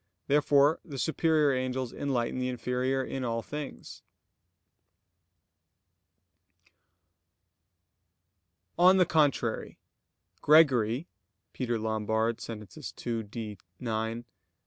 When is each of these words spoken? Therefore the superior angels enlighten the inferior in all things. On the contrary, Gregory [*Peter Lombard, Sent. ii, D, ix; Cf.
Therefore 0.25 0.79
the 0.83 0.97
superior 0.97 1.53
angels 1.55 1.93
enlighten 1.93 2.39
the 2.39 2.49
inferior 2.49 3.03
in 3.03 3.23
all 3.23 3.43
things. 3.43 4.01
On 8.79 8.97
the 8.97 9.05
contrary, 9.05 9.77
Gregory 10.41 11.07
[*Peter 11.53 11.77
Lombard, 11.77 12.41
Sent. 12.41 12.61
ii, 13.05 13.21
D, 13.25 13.51
ix; 13.51 13.63
Cf. 13.79 14.23